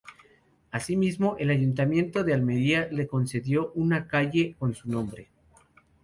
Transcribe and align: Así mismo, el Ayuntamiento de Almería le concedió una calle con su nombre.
Así 0.71 0.97
mismo, 0.97 1.35
el 1.37 1.51
Ayuntamiento 1.51 2.23
de 2.23 2.33
Almería 2.33 2.87
le 2.91 3.05
concedió 3.05 3.71
una 3.75 4.07
calle 4.07 4.55
con 4.57 4.73
su 4.73 4.89
nombre. 4.89 5.29